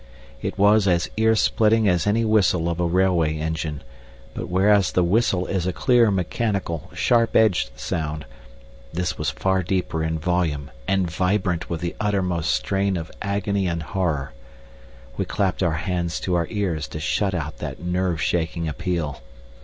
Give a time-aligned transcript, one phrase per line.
[0.41, 3.83] It was as ear splitting as any whistle of a railway engine;
[4.33, 8.25] but whereas the whistle is a clear, mechanical, sharp edged sound,
[8.91, 13.83] this was far deeper in volume and vibrant with the uttermost strain of agony and
[13.83, 14.33] horror.
[15.17, 19.21] We clapped our hands to our ears to shut out that nerve shaking appeal.